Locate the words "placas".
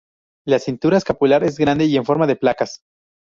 2.35-2.81